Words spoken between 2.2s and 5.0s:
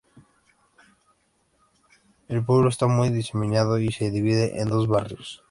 El pueblo está muy diseminado y se divide en dos